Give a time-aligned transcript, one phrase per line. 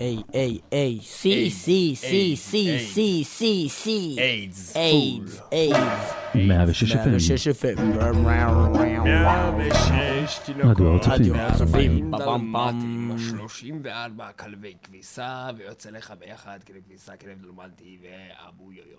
[0.00, 4.16] איי, איי, איי, סי, סי, סי, סי, סי, סי, סי.
[4.18, 4.76] איידס.
[4.76, 6.12] איידס, איידס.
[6.34, 7.08] 106 FM.
[7.08, 7.80] 106 FM.
[7.80, 11.02] 106 תינוקות.
[11.06, 12.14] רדיו הר צופים.
[12.14, 12.50] רדיו הר צופים.
[12.50, 18.98] דלמטים, 34 כלבי כביסה, ויוצא לך ביחד כלב כביסה, כלב דלמטי ואבו יויו.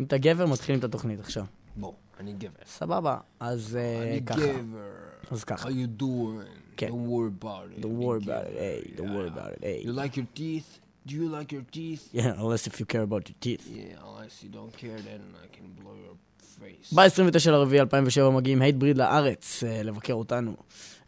[0.00, 1.44] אם אתה גבר, מתחילים את התוכנית עכשיו.
[1.76, 2.48] בוא, אני גבר.
[2.66, 4.40] סבבה, אז אה, אני ככה.
[4.40, 4.90] גבר.
[5.30, 5.68] אז ככה.
[5.68, 6.65] How you doing?
[6.76, 6.88] כן.
[6.88, 7.82] Don't worry about it.
[7.82, 9.80] Don't worry about it, hey, don't worry about it, hey.
[9.86, 10.68] You like your teeth?
[11.06, 12.02] Do you like your teeth?
[12.12, 13.64] Yeah, unless if you care about your teeth.
[13.80, 16.16] Yeah, unless you don't care, then I can blow your
[16.60, 16.94] face.
[16.94, 20.52] ב-29 לרביעי 2007 מגיעים הייטבריד לארץ אה, לבקר אותנו.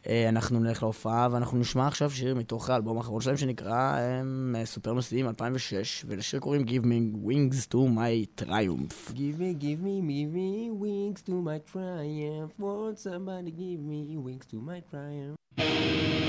[0.08, 3.98] אה, אנחנו נלך להופעה ואנחנו נשמע עכשיו שיר מתוך האלבום האחרון שלהם שנקרא
[4.56, 9.12] אה, סופר נוסעים 2006, ולשיר קוראים Give me wings to my triumph.
[9.12, 12.52] Give me, give me, give me wings to my triumph.
[12.58, 16.27] Won't somebody give me wings to my triumph?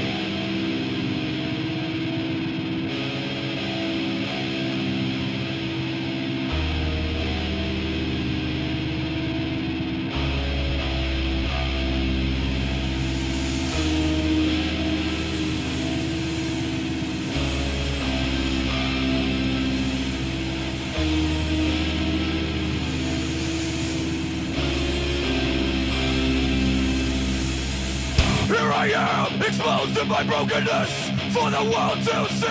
[30.09, 30.91] My brokenness
[31.29, 32.49] for the world to see.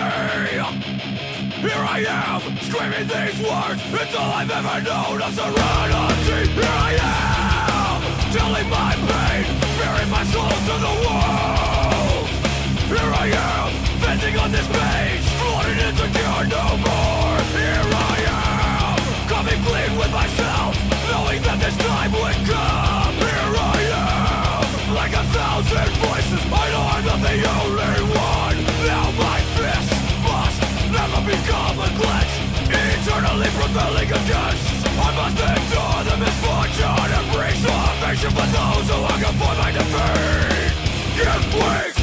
[1.59, 3.83] Here I am, screaming these words.
[3.99, 6.55] It's all I've ever known of serenity.
[6.55, 7.99] Here I am,
[8.31, 9.43] telling my pain,
[9.75, 12.27] bearing my soul to the world.
[12.87, 13.69] Here I am,
[14.07, 17.37] venting on this page, flooded insecure no more.
[17.59, 20.79] Here I am, coming clean with myself,
[21.11, 22.88] knowing that this time would come.
[33.71, 34.87] Prevailing against.
[34.97, 40.73] I must endure the misfortune and bring salvation for those who hunger for my defeat.
[41.15, 41.98] Give wings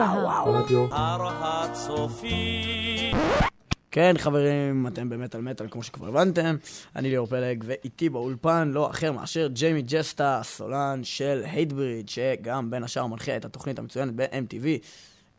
[0.00, 0.64] בהר.
[3.90, 6.56] כן, חברים, אתם באמת על מטאל, כמו שכבר הבנתם.
[6.96, 12.84] אני ליאור פלג, ואיתי באולפן לא אחר מאשר ג'יימי ג'סטה, הסולן של Hatebreed, שגם בין
[12.84, 14.66] השאר מנחה את התוכנית המצוינת ב-MTV,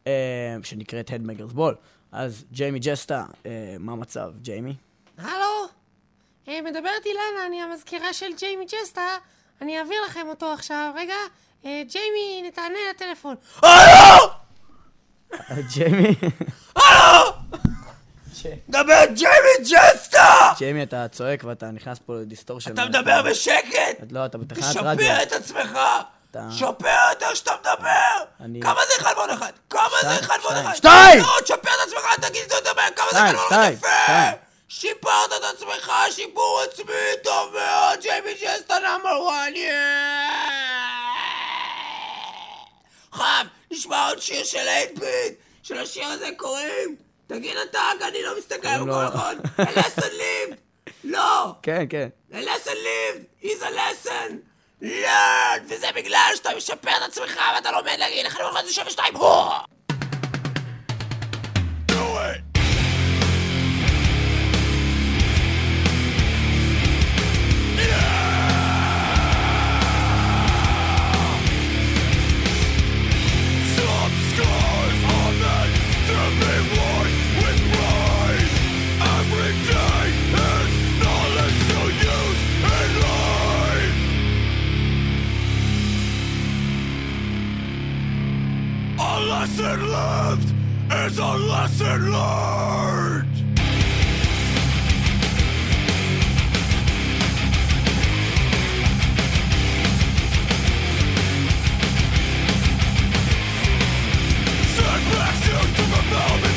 [0.07, 1.75] אה, שנקראת Headbangers Ball.
[2.11, 4.75] אז ג'יימי ג'סטה, אה, מה המצב, ג'יימי?
[5.17, 5.67] הלו?
[6.47, 9.07] אה, מדברת אילנה, אני המזכירה של ג'יימי ג'סטה.
[9.61, 10.91] אני אעביר לכם אותו עכשיו.
[10.95, 11.15] רגע,
[11.65, 13.35] אה, ג'יימי, תענה לטלפון.
[13.63, 14.40] אה,
[15.73, 16.15] ג'יימי?
[18.69, 20.53] דבר ג'יימי ג'סטה!
[20.57, 22.73] ג'יימי, אתה צועק ואתה נכנס פה ל distortion.
[22.73, 23.97] אתה מדבר בשקט!
[24.11, 25.07] לא, אתה בתחנת רדיו.
[25.07, 25.79] תשפר את עצמך!
[26.51, 28.59] שפר את איך שאתה מדבר!
[28.61, 29.51] כמה זה ועוד אחד?
[29.69, 31.19] כמה זה שתיים, אחד שתיים.
[31.19, 32.89] לא, תשפר את עצמך, תגיד יותר מהר!
[32.95, 33.45] כמה זה שתיים, אחד?
[33.47, 34.37] שתיים, יפה!
[34.69, 36.93] שיפרת את עצמך, שיפור עצמי
[37.23, 39.53] טוב מאוד, ג'יימי ג'סטה נאמר וואן,
[43.13, 44.57] חם, נשמע עוד שיר של
[44.95, 46.95] 8-ביט, שלשיר הזה קוראים,
[47.27, 49.35] תגיד אתה, אני לא מסתכל קוראים לו- בכל נכון,
[49.65, 50.55] a lesson lived,
[51.03, 52.07] לא, כן, כן.
[52.31, 54.31] a lesson lived is a lesson
[54.83, 59.23] learned, וזה בגלל שאתה משפר את עצמך ואתה לומד להגיד 1 1 7 2 הו!
[89.31, 90.53] Lesson lived
[91.05, 93.35] is a lesson learned.
[104.75, 106.50] Setbacks used to propel me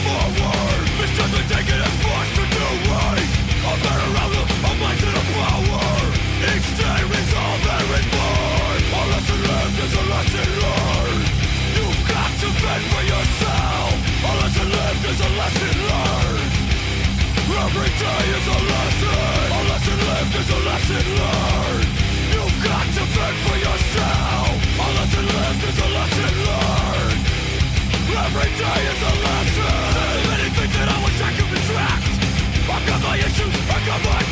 [17.99, 19.47] day is a lesson.
[19.55, 21.91] A lesson lived is a lesson learned.
[22.35, 24.55] You've got to fend for yourself.
[24.83, 27.23] A lesson lived is a lesson learned.
[28.15, 29.79] Every day is a lesson.
[29.95, 32.07] So many things that I wish I could retract.
[32.65, 34.24] I got my issues, I got my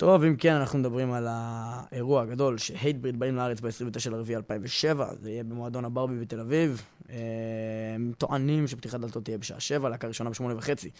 [0.00, 5.30] טוב, אם כן, אנחנו מדברים על האירוע הגדול שהייטבריד באים לארץ ב-29 לרביעי 2007, זה
[5.30, 6.82] יהיה במועדון הברבי בתל אביב.
[7.10, 7.16] אה,
[7.94, 10.90] הם טוענים שפתיחת דלתות תהיה בשעה 7, להקה ראשונה ב-8 וחצי.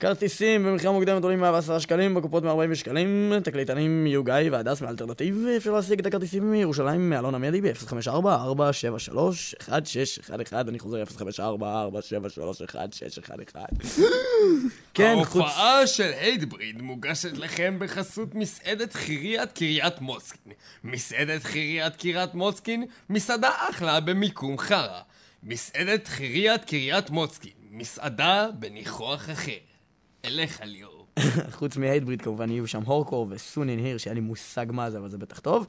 [0.00, 6.00] כרטיסים במחיר מוקדמת עולים 110 שקלים, בקופות מ-40 שקלים, תקליטנים גיא והדס מאלטרנטיב, אפשר להשיג
[6.00, 11.06] את הכרטיסים מירושלים מאלון עמדי ב-054-473-1611, אני חוזר 054-473-1611.
[14.94, 15.42] כן, חוץ...
[15.42, 20.52] ההופעה של הייטבריד מוגשת לכם בחסות מסעדת חיריית קריית מוצקין.
[20.84, 25.00] מסעדת חיריית קריית מוצקין, מסעדה אחלה במיקום חרא.
[25.42, 29.52] מסעדת חיריית קריית מוצקין, מסעדה בניחוח אחר.
[30.26, 31.06] אליך ליאור.
[31.58, 35.08] חוץ מהייטבריד כמובן יהיו שם הורקור וסון אין היר, שאין לי מושג מה זה, אבל
[35.08, 35.66] זה בטח טוב.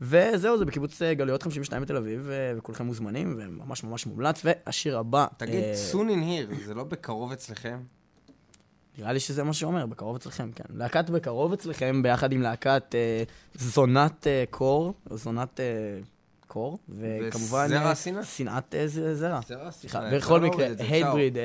[0.00, 4.42] וזהו, זה בקיבוץ אה, גלויות 52 בתל אביב, אה, וכולכם מוזמנים, וממש ממש מומלץ.
[4.44, 5.26] והשיר הבא...
[5.36, 7.78] תגיד, אה, in here, זה לא בקרוב אצלכם?
[8.98, 10.64] נראה לי שזה מה שאומר, בקרוב אצלכם, כן.
[10.70, 13.22] להקת בקרוב אצלכם, ביחד עם להקת אה,
[13.54, 15.64] זונת אה, קור, זונת אה,
[16.52, 17.66] קור, וכמובן...
[17.66, 18.24] וזרע אה, שנאה?
[18.24, 19.40] שנאת אה, זרע.
[19.48, 20.66] זרע סליחה, שנאה, בכל אפשר מקרה.
[20.78, 21.38] הייטבריד.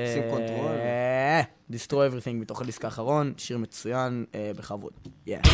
[1.72, 4.92] Destroy Everything מתוך הדיסק האחרון, שיר מצוין, אה, בכבוד.
[5.28, 5.48] Yeah.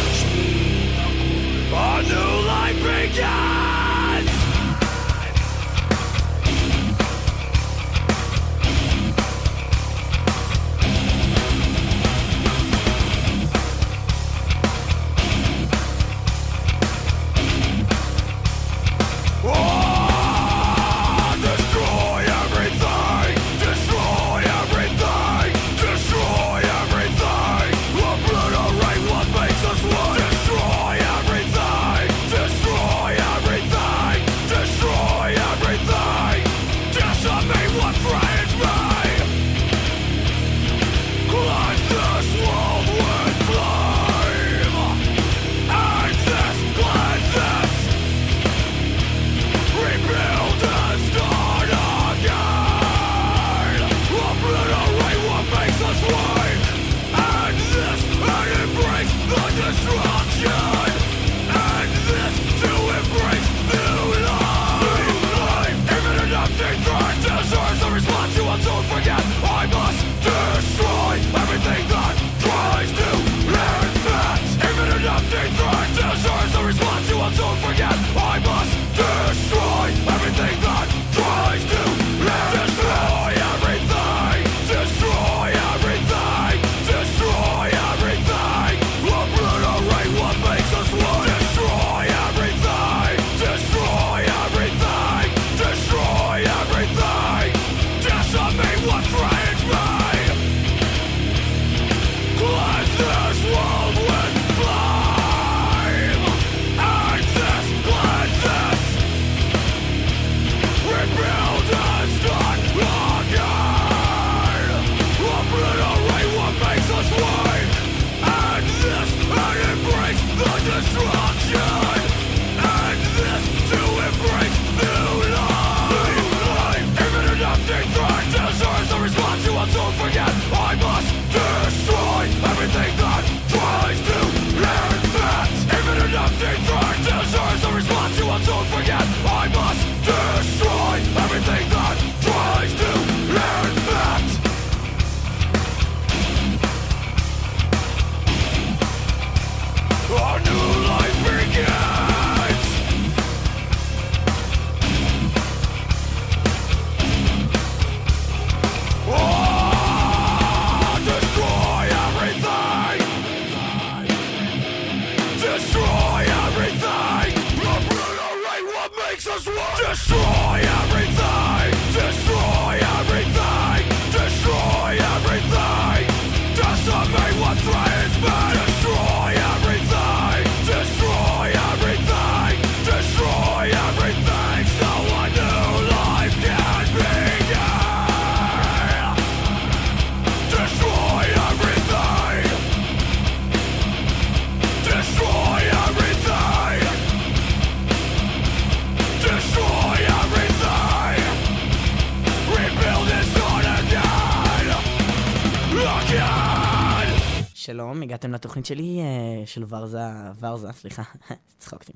[208.23, 209.99] שלום, הגעתם לתוכנית שלי, אה, של ורזה,
[210.39, 211.03] ורזה, סליחה,
[211.59, 211.93] צחקתי,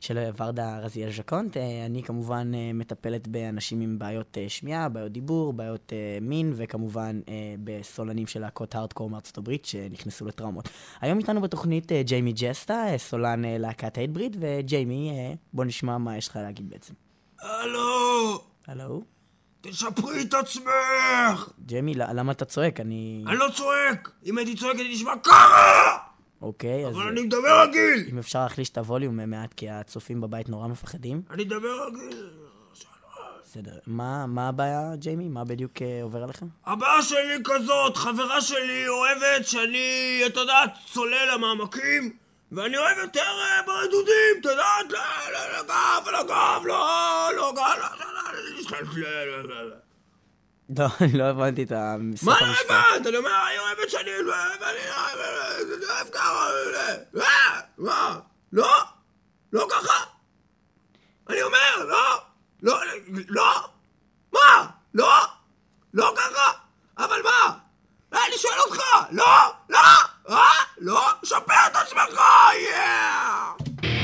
[0.00, 1.56] של אה, ורדה רזיאל ז'קונט.
[1.56, 7.20] אה, אני כמובן מטפלת באנשים עם בעיות שמיעה, בעיות דיבור, בעיות מין, וכמובן
[7.64, 10.68] בסולנים של להקות הארדקור מארצות הברית שנכנסו לטראומות.
[11.00, 16.36] היום איתנו בתוכנית ג'יימי ג'סטה, סולן להקת הייטבריד, וג'יימי, אה, בוא נשמע מה יש לך
[16.36, 16.94] להגיד בעצם.
[17.40, 19.02] הלו, הלו?
[19.60, 21.50] תשפרי את עצמך!
[21.66, 22.80] ג'יימי, ל- למה אתה צועק?
[22.80, 23.24] אני...
[23.26, 24.10] אני לא צועק!
[24.26, 25.96] אם הייתי צועק הייתי נשמע ככה!
[26.42, 28.06] אוקיי, אז אבל אני מדבר רגיל!
[28.12, 31.22] אם אפשר להחליש את הווליום מעט, כי הצופים בבית נורא מפחדים.
[31.30, 32.30] אני מדבר רגיל!
[33.44, 33.78] בסדר.
[33.86, 35.28] מה, מה הבעיה, ג'יימי?
[35.28, 36.46] מה בדיוק אה, עובר עליכם?
[36.66, 39.88] הבעיה שלי כזאת, חברה שלי אוהבת שאני,
[40.26, 42.12] את יודעת, צולל למעמקים
[42.52, 47.88] ואני אוהב יותר אה, ברדודים, את יודעת, ל- ל- לגב, לגב, לא, לא, גב, לא,
[48.00, 49.76] לא, לא, לא, לא, לא.
[50.78, 52.46] לא, אני לא הבנתי את המשחק מה לא.
[52.46, 53.06] הבנת?
[53.06, 54.10] אני אומר, היא אוהבת שאני...
[54.10, 54.78] ואני
[55.88, 56.48] אוהב ככה...
[57.16, 58.18] אה, מה?
[58.52, 58.68] לא?
[59.52, 60.04] לא ככה?
[61.30, 62.22] אני אומר, לא?
[62.62, 62.78] לא?
[63.28, 63.68] לא?
[64.32, 64.66] מה?
[64.94, 65.12] לא?
[65.94, 66.52] לא ככה?
[66.98, 67.58] אבל מה?
[68.14, 69.24] אה, אני שואל אותך, לא?
[69.68, 69.78] לא?
[70.30, 70.64] אה?
[70.78, 71.08] לא?
[71.24, 72.20] שפר את עצמך,
[72.68, 73.52] יאה!
[73.82, 73.99] Another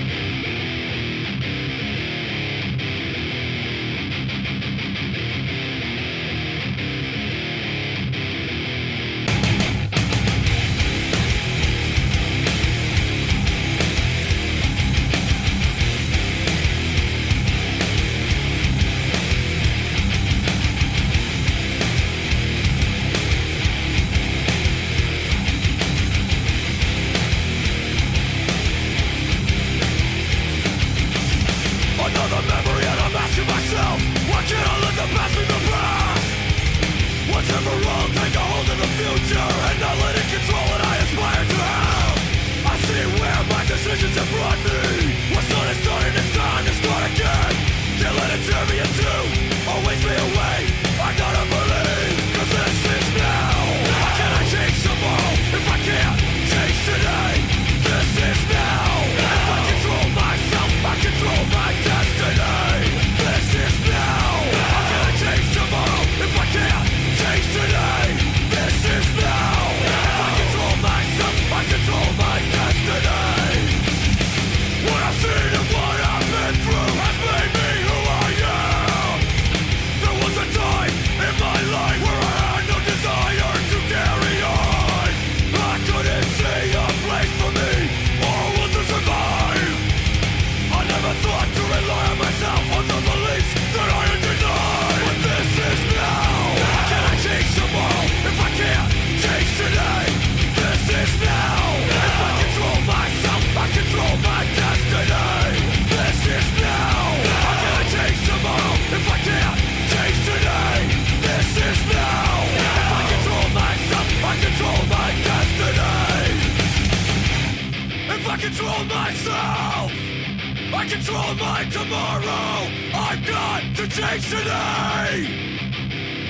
[120.77, 122.69] I control my tomorrow.
[122.93, 125.27] I've got to change today.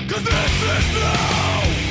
[0.08, 1.85] Cause this is now.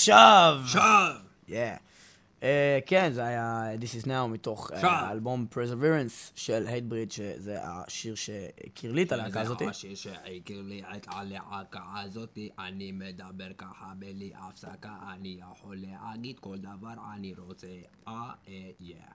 [0.00, 0.60] עכשיו!
[0.64, 1.14] עכשיו!
[1.48, 1.52] Yeah.
[2.42, 4.90] אה, כן, זה היה This is Now מתוך אה, עכשיו.
[4.90, 9.64] האלבום Perseverance של הייטבריד, שזה השיר שהכיר לי את הלהקה הזאתי.
[9.64, 16.38] זה השיר שהכיר לי את הלהקה הזאתי, אני מדבר ככה בלי הפסקה, אני יכול להגיד
[16.38, 17.66] כל דבר אני רוצה,
[18.08, 19.12] אה, אה, yeah.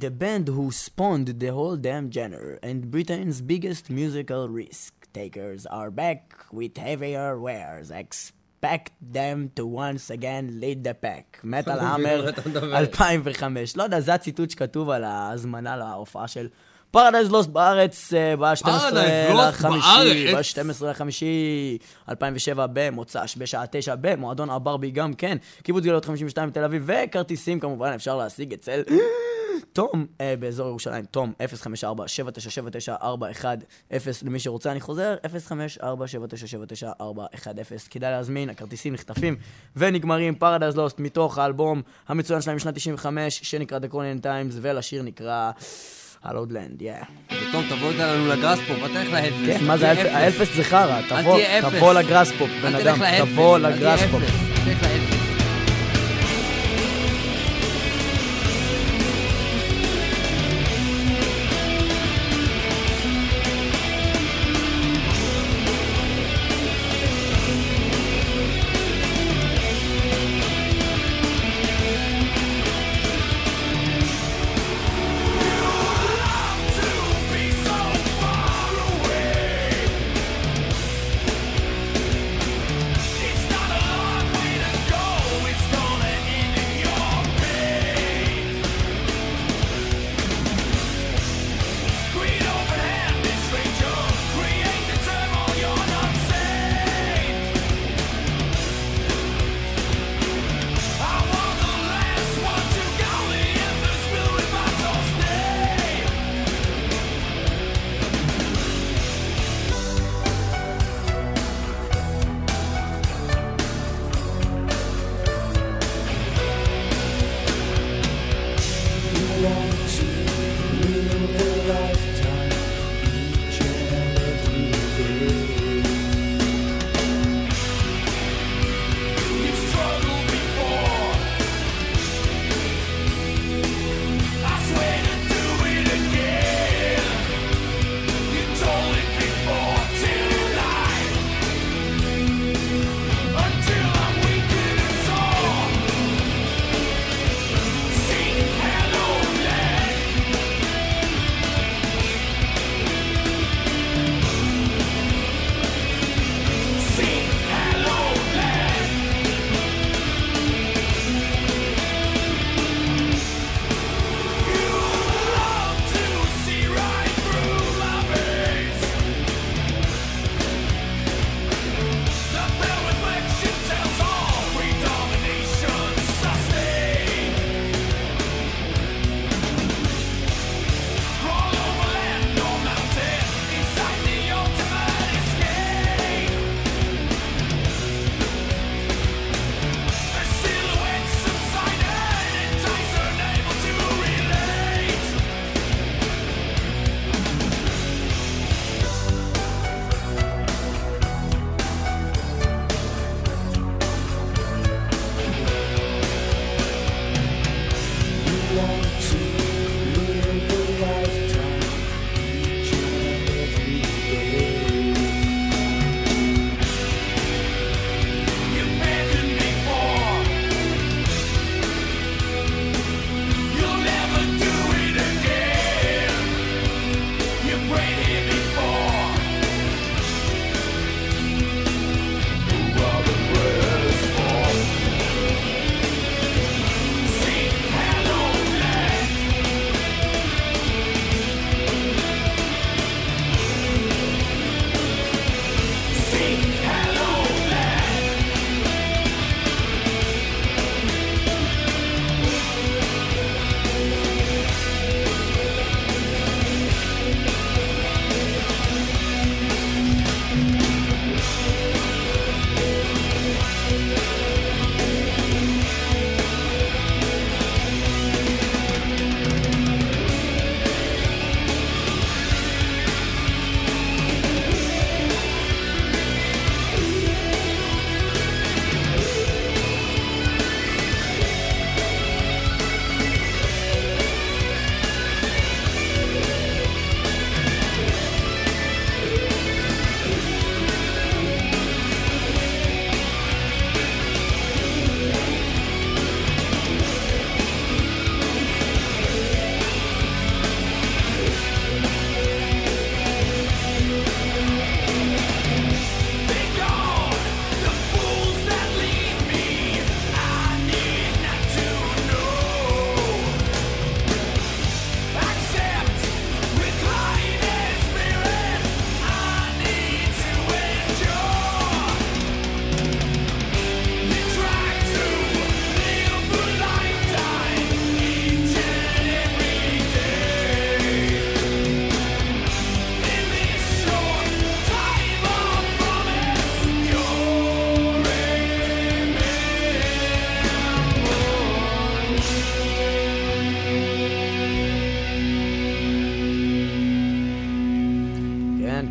[0.00, 5.90] The band who spawned the whole damn genre and Britain's biggest musical risk takers are
[5.90, 7.90] back with heavier wares.
[8.64, 11.40] Expect them to once again lead the pack.
[11.44, 12.28] מטאל המר
[12.74, 13.76] 2005.
[13.76, 16.48] לא יודע, זה הציטוט שכתוב על ההזמנה להופעה של
[16.90, 20.58] פרדייז לוסט בארץ אה, ב-12 Paradise Lost לחמישי, בארץ?
[20.58, 26.82] ב-12 לחמישי 2007 במוצ"ש, בשעה 9 במועדון הברבי גם כן, קיבוץ גלויות 52 בתל אביב,
[26.86, 28.82] וכרטיסים כמובן אפשר להשיג אצל
[29.72, 31.32] תום אה, באזור ירושלים, תום
[32.88, 32.92] 054-7979-410
[34.22, 35.14] למי שרוצה, אני חוזר,
[35.80, 36.84] 054-7979-410
[37.90, 39.36] כדאי להזמין, הכרטיסים נחטפים
[39.76, 45.50] ונגמרים, פרדייז לוסט מתוך האלבום המצוין שלהם משנת 95 שנקרא The Conan Times ולשיר נקרא
[46.22, 46.92] הלודלנד, יא.
[47.52, 49.34] טוב, תבוא איתה לנו לגרספופ, אל תלך להפס.
[49.46, 53.32] כן, מה זה האלפ- האלפס זה חרא, אל תבוא, לגרספופ, בן אל אדם, לאפס.
[53.32, 54.22] תבוא אל לגרספופ.
[54.22, 54.32] אפס.
[54.64, 54.91] תלך לאפס.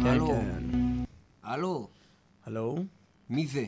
[0.01, 0.27] כן, הלו.
[0.27, 0.63] כן.
[1.43, 1.87] הלו.
[2.45, 2.75] הלו?
[3.29, 3.65] מי זה?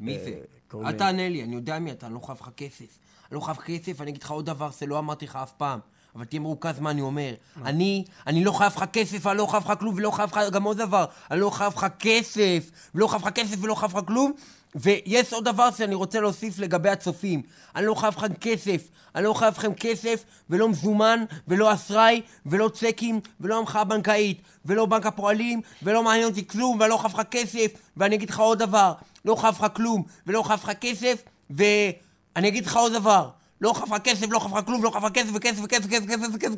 [0.00, 0.40] מי אה, זה?
[0.74, 2.98] אל תענה לי, אני יודע מי אתה, אני לא חייב לך כסף.
[3.28, 5.80] אני לא חייב כסף, אני אגיד לך עוד דבר שלא אמרתי לך אף פעם.
[6.16, 7.34] אבל תהיה מרוכז מה אני אומר.
[7.64, 10.62] אני, אני לא חייב לך כסף, אני לא חייב לך כלום, ולא חייב לך גם
[10.62, 11.04] עוד דבר.
[11.30, 14.32] אני לא חייב לך כסף, ולא חייב לך כסף, ולא חייב לך כלום.
[14.74, 17.42] ויש עוד דבר שאני רוצה להוסיף לגבי הצופים.
[17.76, 18.88] אני לא חייב לכם כסף.
[19.14, 24.86] אני לא חייב לכם כסף, ולא מזומן, ולא אשראי, ולא צ'קים, ולא המחאה בנקאית, ולא
[24.86, 27.66] בנק הפועלים, ולא מעניין אותי כלום, ואני לא חייב לך כסף.
[27.96, 28.92] ואני אגיד לך עוד דבר,
[29.24, 33.30] לא חייב לך כלום, ולא חייב לך כסף, ואני אגיד לך עוד דבר.
[33.60, 36.52] לא חפרה כסף, לא חפרה כלום, לא חפרה כסף, וכסף, וכסף, וכסף, וכסף, וכסף,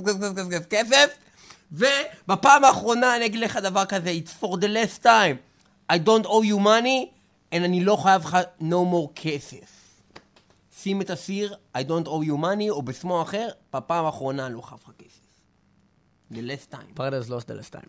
[0.00, 1.16] וכסף, וכסף, כסף,
[1.72, 5.36] ובפעם האחרונה אני אגיד לך דבר כזה, it's for the last time,
[5.92, 7.08] I don't owe you money,
[7.52, 9.74] and אני לא חייב לך no more כסף.
[10.82, 14.80] שים את הסיר, I don't owe you money, או בשמו אחר, בפעם האחרונה לא חייב
[14.84, 15.24] לך כסף.
[16.32, 16.94] The last time.
[16.96, 17.88] Paradise lost the last time.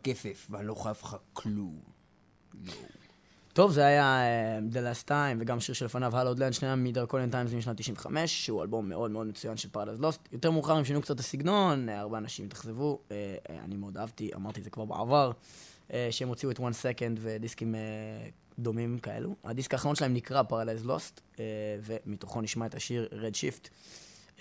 [0.00, 1.80] לא כסף, ואני לא חייב לך כלום.
[3.52, 4.18] טוב, זה היה
[4.58, 8.46] uh, The Last Time, וגם שיר שלפניו, Hallowed Land, שניהם מ Draconian Times משנת 95,
[8.46, 10.28] שהוא אלבום מאוד מאוד מצוין של Paradise Lost.
[10.32, 13.16] יותר מאוחר הם שינו קצת את הסגנון, אה, הרבה אנשים התאכזבו, אה,
[13.50, 15.32] אה, אני מאוד אהבתי, אמרתי את זה כבר בעבר,
[15.92, 17.80] אה, שהם הוציאו את One Second ודיסקים אה,
[18.58, 19.36] דומים כאלו.
[19.44, 21.20] הדיסק האחרון שלהם נקרא Paradise Lost,
[21.84, 23.68] ומתוכו נשמע את השיר Red Shift.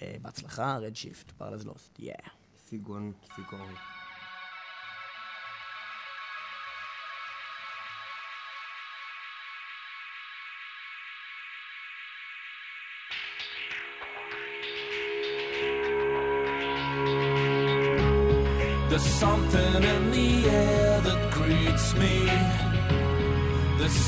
[0.01, 2.13] אה, בהצלחה, Red Shift, Paradise Lost, yeah.
[2.69, 3.98] סיגון, סיגון.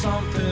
[0.01, 0.50] Something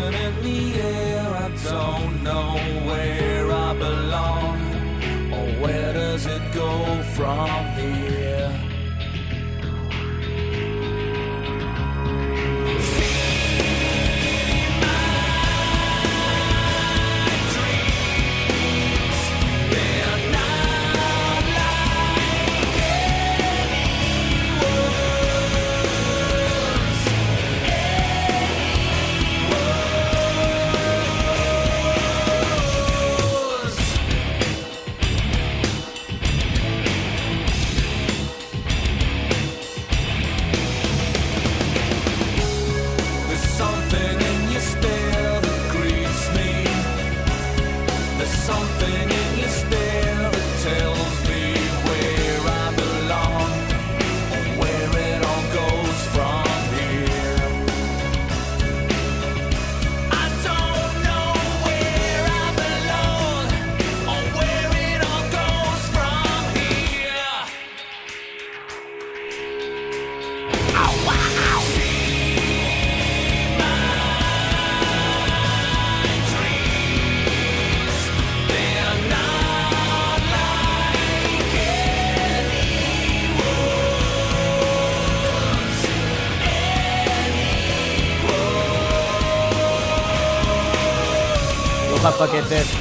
[92.39, 92.75] כסף,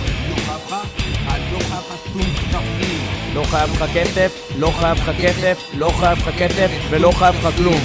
[3.35, 7.57] לא חייב לך, כסף, לא חייב לך כסף, לא חייב לך כסף ולא חייב לך
[7.57, 7.81] כלום.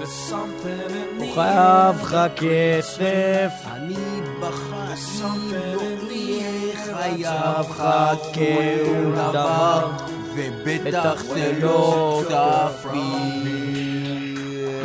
[0.00, 0.06] The
[1.34, 3.94] חייב לך כסף, אני
[5.20, 6.50] something לא
[6.94, 7.82] חייב לך
[8.34, 10.09] כל דבר,
[10.64, 13.00] ובטח זה לא תפקיד.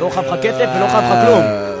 [0.00, 1.75] לא חייב לך כסף ולא חייב לך כלום.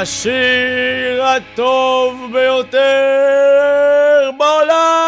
[0.00, 5.00] השיר הטוב ביותר בעולם!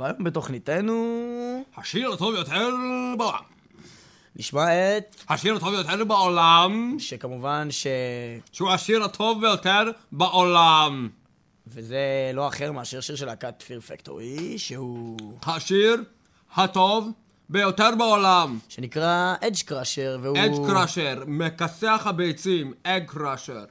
[0.00, 2.70] והיום בתוכניתנו השיר הטוב ביותר
[3.18, 3.38] בעולם.
[4.36, 7.86] נשמע את, השיר הטוב ביותר בעולם, שכמובן ש...
[8.52, 11.08] שהוא השיר הטוב ביותר בעולם.
[11.66, 15.18] וזה לא אחר מאשר שיר של להקת פיר פקטורי, שהוא...
[15.46, 16.04] השיר
[16.54, 17.10] הטוב
[17.48, 18.58] ביותר בעולם.
[18.68, 20.38] שנקרא אדג' קראשר, והוא...
[20.38, 23.64] אדג' קראשר, מכסח הביצים, אג קראשר.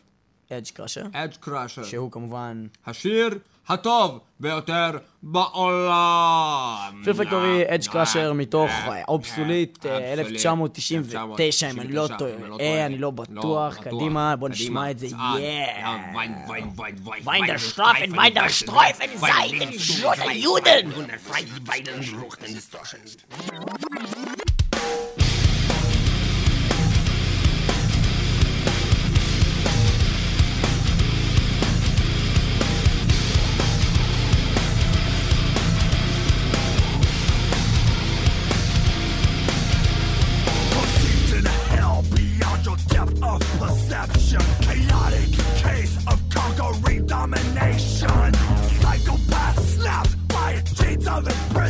[0.52, 1.84] אדג' קראשר, אדג' קראשר.
[1.84, 2.68] שהוא כמובן...
[2.86, 4.92] השיר הטוב ביותר
[5.24, 7.02] בעולם.
[7.04, 12.18] פיר פקטורי אדג' קראשר מתוך אה, אה, אובסוליט אה, אבסולוט, 1999, אם אני לא 1999,
[12.18, 15.86] טועה, אני לא אה, לא בטוח, קדימה, בוא נשמע את זה, אה, יאה.
[15.86, 17.58] אה, ויין, ויין, ויין, ויין, Wein der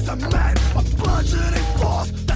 [0.03, 2.32] as a man, a bludgeoning force.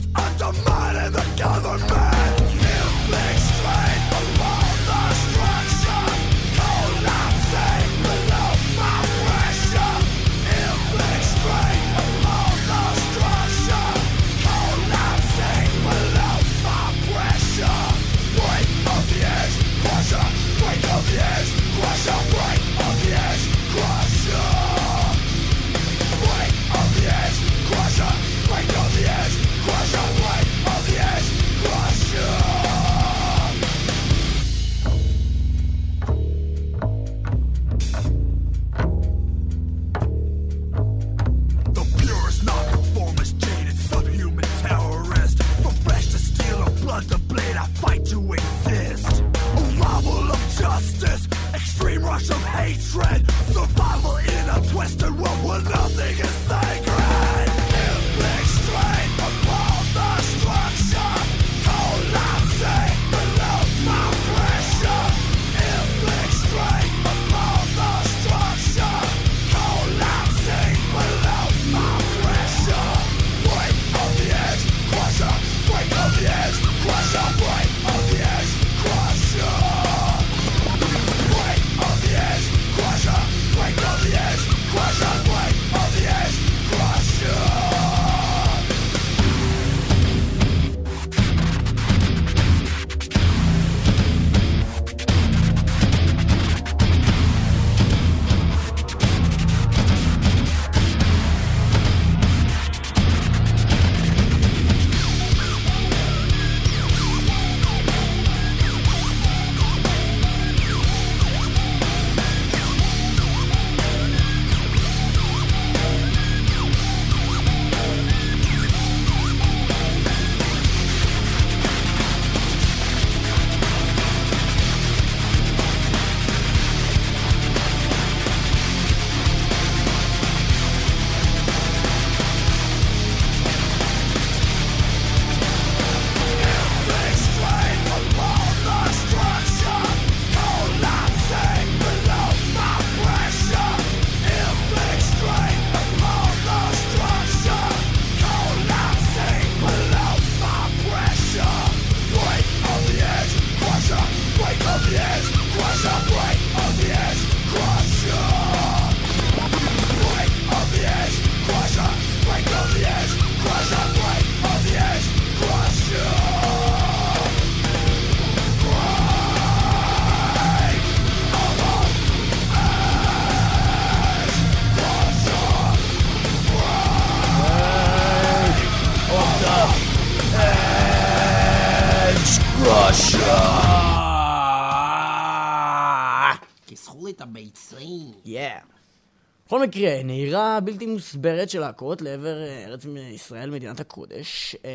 [189.67, 194.55] מקרה, נהירה בלתי מוסברת של להקות לעבר אה, ארץ ישראל, מדינת הקודש.
[194.65, 194.69] אה,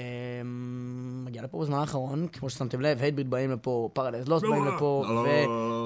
[1.25, 5.05] מגיע לפה בזמן האחרון, כמו ששמתם לב, הייטבריד באים לפה, פרדייז לוסט באים לפה,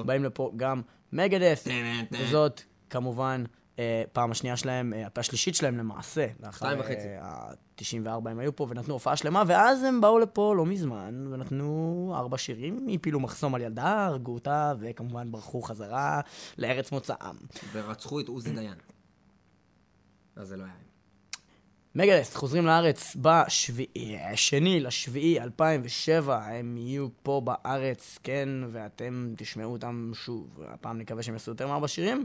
[0.00, 0.82] ובאים לפה גם
[1.12, 1.68] מגדס,
[2.12, 3.44] וזאת כמובן
[3.78, 6.26] אה, פעם השנייה שלהם, אה, השלישית שלהם למעשה.
[6.52, 7.08] שתיים וחצי.
[7.20, 12.38] ה-94 הם היו פה ונתנו הופעה שלמה, ואז הם באו לפה לא מזמן, ונתנו ארבע
[12.38, 16.20] שירים, הפילו מחסום על ילדה, הרגו אותה, וכמובן ברחו חזרה
[16.58, 17.36] לארץ מוצאם.
[17.72, 18.74] ורצחו את עוזי דיין.
[20.36, 20.72] אז זה לא היה.
[21.94, 30.60] מגלס חוזרים לארץ בשני לשביעי 2007, הם יהיו פה בארץ, כן, ואתם תשמעו אותם שוב.
[30.68, 32.24] הפעם נקווה שהם יעשו יותר מארבע שירים.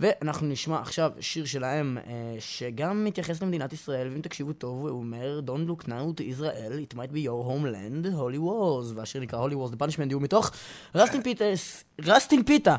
[0.00, 5.40] ואנחנו נשמע עכשיו שיר שלהם, אה, שגם מתייחס למדינת ישראל, ואם תקשיבו טוב, הוא אומר
[5.46, 9.52] Don't look now to Israel, it might be your homeland, holy wars, והשיר נקרא holy
[9.52, 10.50] wars, the punishment הוא מתוך
[10.94, 12.76] רסטין פיטס, רסטין פיתה.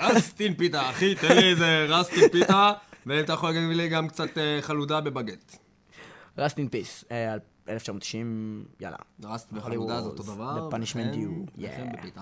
[0.00, 2.72] רסטין פיתה, אחי, תן לי איזה רסטין פיתה,
[3.06, 5.56] ואם אתה יכול להגיד לי גם קצת אה, חלודה בבגט.
[6.38, 7.04] רסטין פיס,
[7.68, 8.96] 1990, יאללה.
[9.24, 10.68] רסט וחלודה זה אותו דבר.
[10.68, 11.16] the punishment
[11.58, 12.20] לכן yeah.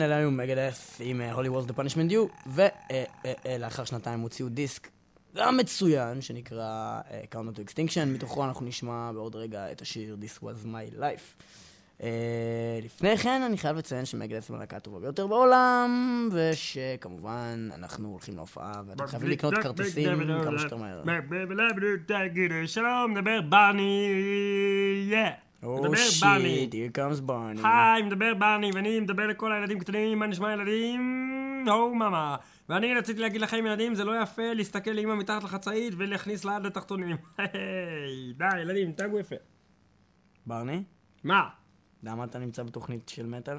[0.00, 2.50] כן, אלה היו מגדס עם אה, Holy Wars The Punishment Due,
[3.46, 4.88] ולאחר שנתיים הוציאו דיסק
[5.36, 10.42] גם מצוין, שנקרא אה, Count to Extinction, מתוכו אנחנו נשמע בעוד רגע את השיר This
[10.42, 11.42] Was My Life.
[12.02, 12.08] אה,
[12.82, 18.82] לפני כן אני חייב לציין שמגדס הם הלהקה הטובה ביותר בעולם, ושכמובן אנחנו הולכים להופעה
[18.86, 21.02] ואתם חייבים לקנות כרטיסים כמה שיותר מהר.
[22.66, 24.08] שלום, מדבר ברני,
[25.10, 25.49] יא.
[25.62, 27.66] או מדבר שיט, here comes Barney.
[27.66, 31.00] היי, מדבר ברני, ואני מדבר לכל הילדים קטנים, מה נשמע ילדים?
[31.68, 32.36] הו מאמה.
[32.68, 36.66] ואני רציתי להגיד לכם ילדים, זה לא יפה להסתכל לאמא מתחת לחצאית ולהכניס לה עד
[36.66, 37.16] לתחתונים.
[37.38, 39.36] היי, די, ילדים, תגו יפה.
[40.46, 40.82] ברני,
[41.24, 41.48] מה?
[42.02, 43.58] למה אתה נמצא בתוכנית של מטאל?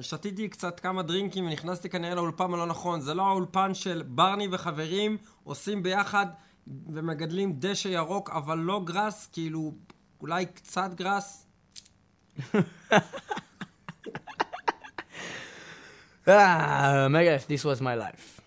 [0.00, 3.00] שתיתי קצת כמה דרינקים ונכנסתי כנראה לאולפן הלא נכון.
[3.00, 6.26] זה לא האולפן של ברני וחברים עושים ביחד
[6.66, 9.72] ומגדלים דשא ירוק, אבל לא גראס, כאילו,
[10.21, 11.45] אולי קצת גראס.
[16.29, 18.40] Ah, Megadeth, this was my life.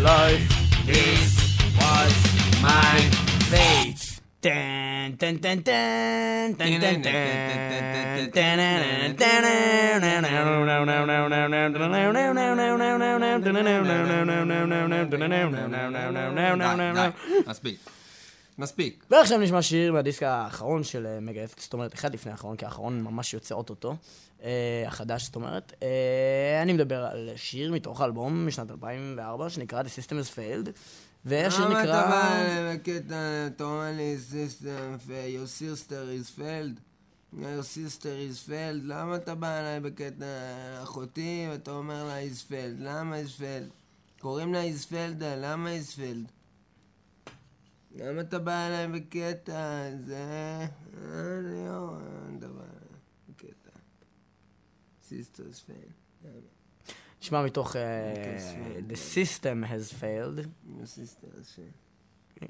[0.00, 0.48] life.
[0.86, 1.36] This
[1.76, 2.14] was
[2.62, 2.96] my
[3.52, 4.20] fate.
[4.40, 8.20] Dun, dun, dun, dun, dun, dun, dun.
[17.46, 17.80] That's beat.
[18.60, 19.04] מספיק.
[19.10, 22.64] ועכשיו נשמע שיר מהדיסק האחרון של אה, מגה אפקט, זאת אומרת, אחד לפני האחרון, כי
[22.64, 23.96] האחרון ממש יוצא אוטוטו.
[24.42, 25.72] אה, החדש, זאת אומרת.
[25.82, 30.70] אה, אני מדבר על שיר מתוך האלבום משנת 2004, שנקרא The System has Failed,
[31.24, 32.06] והשיר למה אתה נקרא...
[32.06, 36.80] בא אליי בקטע, אתה אומר לי, sister, your sister is failed?
[37.32, 38.82] your sister is failed?
[38.82, 40.26] למה אתה בא אליי בקטע
[40.82, 42.78] אחותי ואתה אומר לה is failed?
[42.78, 43.72] למה is failed?
[44.20, 46.39] קוראים לה is failed, למה is failed?
[47.94, 50.24] למה אתה בא אליי בקטע זה?
[50.94, 51.96] אני לא...
[52.38, 53.70] אתה בא אליי בקטע.
[55.10, 56.26] is failed.
[57.22, 58.38] נשמע מתוך אה,
[58.88, 60.38] The System has Failed.
[60.78, 61.80] your sister is failed.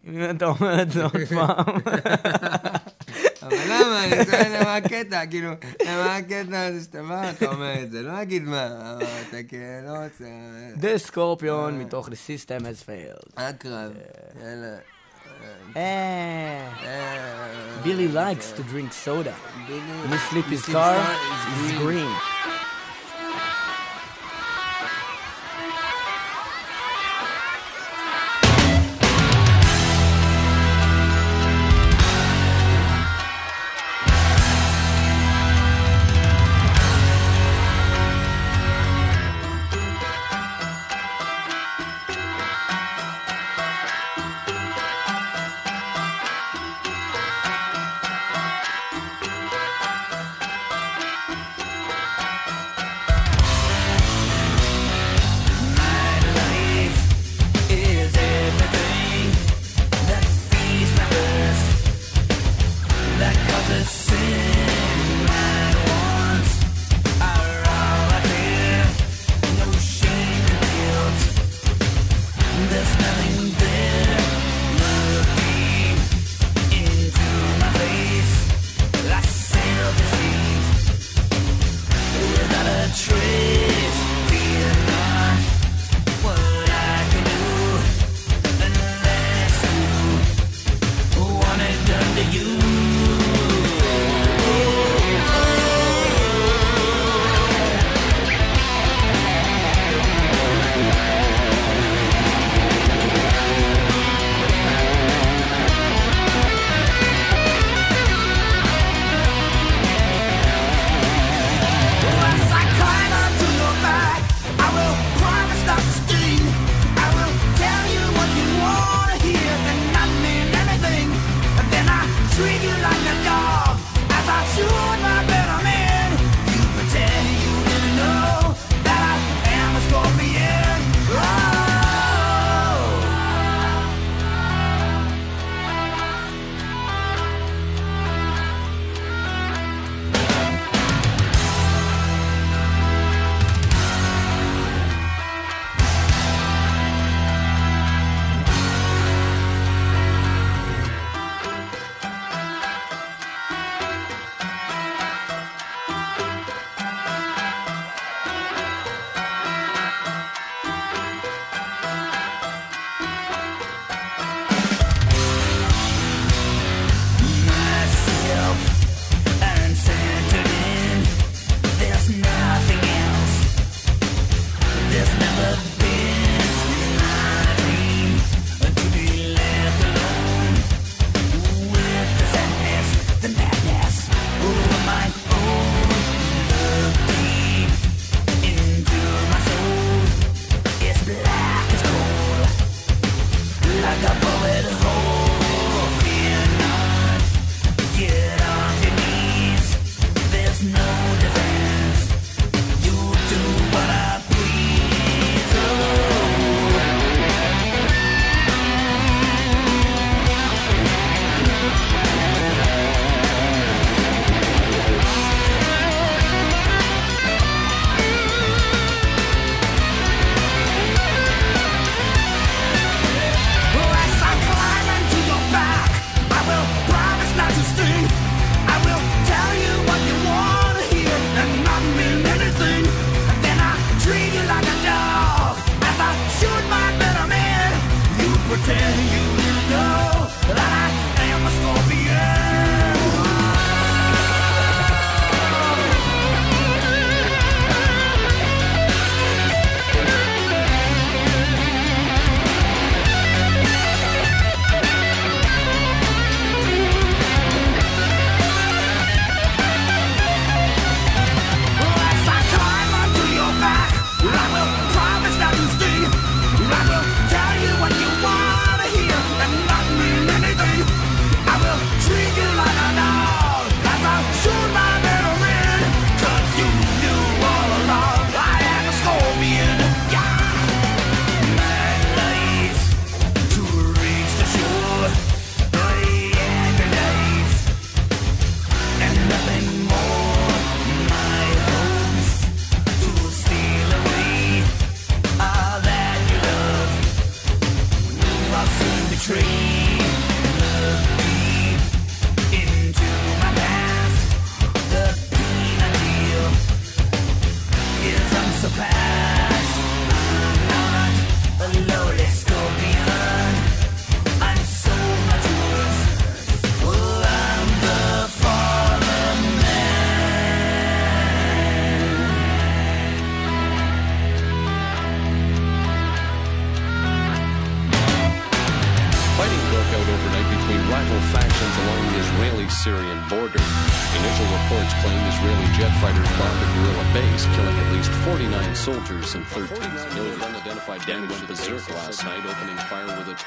[0.05, 1.77] אם אתה אומר את זה עוד פעם.
[3.43, 4.05] אבל למה?
[4.05, 5.51] אני שואל למה הקטע, כאילו,
[5.87, 8.95] למה הקטע הזה שאתה בא, אתה אומר את זה, לא אגיד מה,
[9.29, 10.25] אתה כאילו לא רוצה...
[10.77, 13.31] The Scorpion מתוך The System has Failed.
[13.35, 13.93] אקרב,
[14.41, 14.79] יאללה.
[15.77, 16.63] Eh.
[16.85, 17.83] Eh.
[17.85, 19.35] Billy likes to drink soda.
[19.67, 21.05] Billy, his slipper's color
[21.65, 22.15] is green.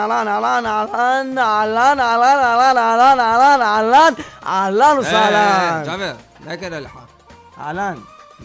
[1.19, 4.13] אהלן, אהלן, אהלן, אהלן, אהלן,
[4.45, 5.83] אהלן וסהלן.
[5.85, 6.13] ג'אבר,
[6.45, 6.91] מה קרה לך?
[7.61, 7.95] אהלן.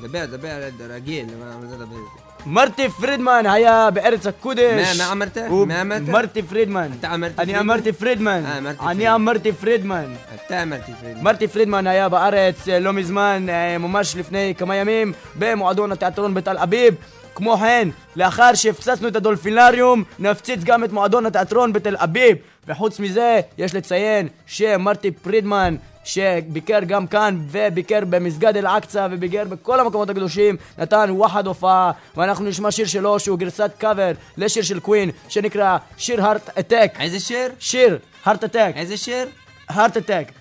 [0.02, 0.48] דבר, דבר
[0.90, 1.86] רגיל, מה זה דבר?
[1.86, 1.96] מרטי פרידמן היה בארץ הקודש.
[1.96, 4.60] מה- מה مرتي فريدمان هيا بعرس الكودش.
[4.60, 6.42] نعم، نعم، ما ما عمرته ما نعم، عمرته مرتي.
[6.42, 6.92] فريدمان.
[6.92, 8.44] أنت عمرتي أني عمرتي فريدمان.
[8.44, 10.16] آه، أني عمرتي فريدمان.
[10.32, 11.24] أنت عمرتي فريدمان.
[11.24, 16.58] مرتي فريدمان هيا بعرس آه، لو مزمان آه، مماش لفني كما يمين بمعدون התיאטרון بتال
[16.58, 16.94] أبيب.
[17.38, 22.36] כמו כן, לאחר שהפצצנו את הדולפינריום, נפציץ גם את מועדון התיאטרון בתל אביב.
[22.66, 30.10] וחוץ מזה, יש לציין שמרטי פרידמן, שביקר גם כאן, וביקר במסגד אל-אקצא, וביקר בכל המקומות
[30.10, 35.78] הקדושים, נתן וואחד הופעה, ואנחנו נשמע שיר שלו, שהוא גרסת קאבר לשיר של קווין, שנקרא
[35.96, 36.92] שיר הארט אטק.
[37.00, 37.48] איזה שיר?
[37.58, 38.72] שיר, הארט אטק.
[38.76, 39.28] איזה שיר?
[39.68, 40.32] הארט אטק.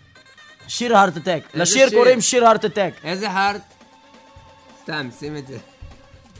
[0.68, 1.40] שיר הארט אטק.
[1.54, 1.98] לשיר שיר?
[1.98, 2.92] קוראים שיר הארט אטק.
[3.04, 3.62] איזה הארט?
[4.84, 5.58] סתם, שים את זה.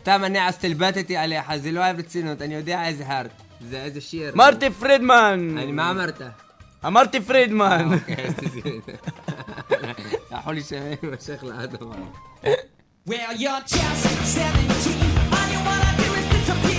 [0.08, 3.32] ثمانية على استلباتتي على حزلوها بتسينوت أنا ودي عايز هارت
[3.62, 4.36] إذا إذا شير.
[4.36, 5.58] مارتي فريدمان.
[5.58, 6.32] أنا مع مرتا
[6.86, 7.94] آه، مارتي فريدمان.
[7.94, 8.00] آه،
[10.32, 11.92] يا حولي شمال مشيخ لآدم
[13.10, 14.04] Well, you're just
[14.36, 15.00] 17.
[15.38, 16.77] All you wanna do is disappear.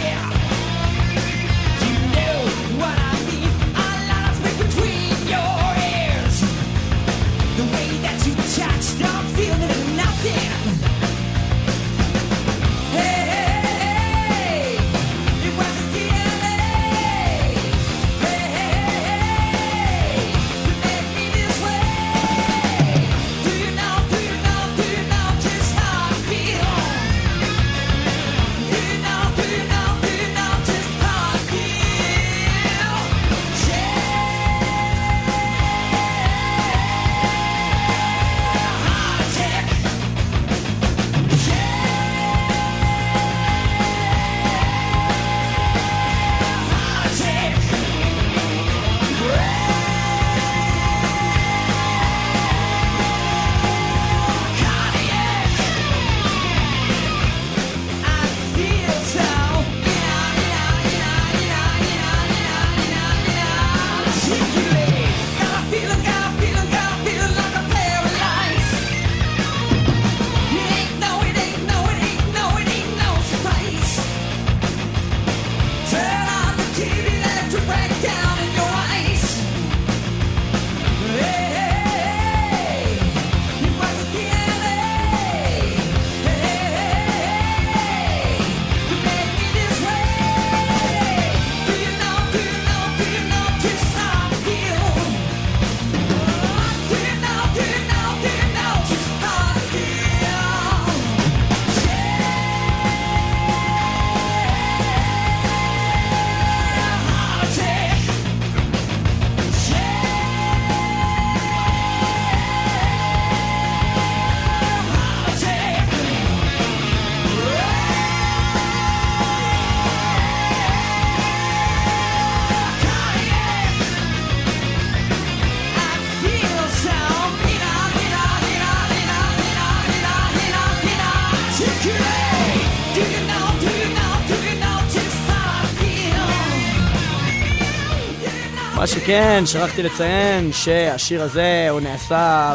[139.08, 142.54] שכן, שכחתי לציין שהשיר הזה הוא נעשה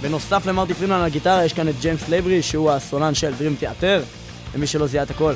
[0.00, 4.02] בנוסף למרטי פרידמן על הגיטרה, יש כאן את ג'יימס לבריי שהוא הסולן של Dream Theater,
[4.54, 5.34] למי שלא זיהה את הקול.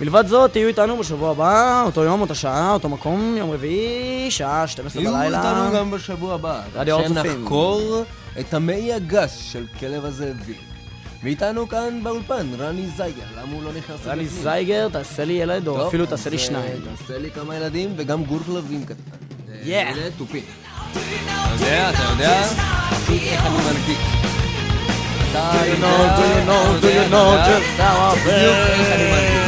[0.00, 4.66] מלבד זאת, תהיו איתנו בשבוע הבא, אותו יום, אותה שעה, אותו מקום, יום רביעי, שעה
[4.66, 5.38] 12 תהיו בלילה.
[5.38, 6.62] איתנו גם בשבוע הבא.
[6.74, 7.32] רדיו הר צופים.
[7.32, 8.04] שנחקור
[8.40, 10.56] את המעי הגס של כלב הזאבים.
[11.22, 14.42] ואיתנו כאן באולפן, רני זייגר, למה הוא לא נכנס רני לבפנים?
[14.42, 16.80] זייגר, תעשה לי ילד, או אפילו תעשה לי שניים.
[16.86, 19.21] אה, תעשה לי כמה ילדים וגם גור כלבים קטן.
[19.62, 19.92] אה, Yeah.
[19.96, 20.42] הנה תופים.
[20.92, 21.00] אתה
[21.64, 23.98] יודע, אתה יודע, פשוט איך אני מנפיק.
[25.30, 28.88] אתה Do you know, do you know, do you know just how I בדיוק איך
[28.92, 29.42] אני מנפיק.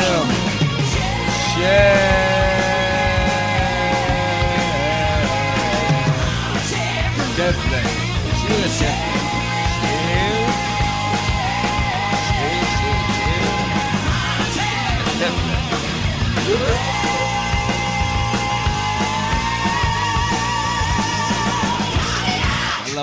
[7.37, 7.71] ג'פלי.
[7.71, 7.74] שיר